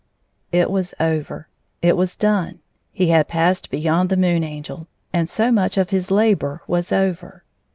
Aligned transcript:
«It 0.61 0.71
was 0.71 0.95
over. 0.99 1.47
It 1.83 1.95
was 1.95 2.15
done. 2.15 2.57
He 2.91 3.09
had 3.09 3.27
passed 3.27 3.69
beyond 3.69 4.09
the 4.09 4.17
Moon 4.17 4.43
Angel, 4.43 4.87
and 5.13 5.29
so 5.29 5.51
much 5.51 5.77
of 5.77 5.91
his 5.91 6.09
labor 6.09 6.63
was 6.65 6.91
over. 6.91 7.43